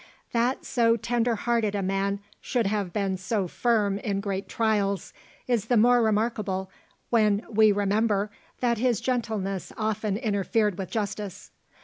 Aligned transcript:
That 0.31 0.65
so 0.65 0.97
tender 0.97 1.35
hearted 1.35 1.75
a 1.75 1.83
man 1.83 2.21
should 2.41 2.65
have 2.65 2.91
been 2.91 3.17
so 3.17 3.47
firm 3.47 3.99
in 3.99 4.19
great 4.19 4.49
trials, 4.49 5.13
is 5.45 5.65
the 5.65 5.77
more 5.77 6.01
remarkable 6.01 6.71
when 7.11 7.45
we 7.47 7.71
remember 7.71 8.31
that 8.61 8.79
his 8.79 8.99
gentleness 8.99 9.71
often 9.77 10.17
interfered 10.17 10.79
with 10.79 10.89
justice. 10.89 11.51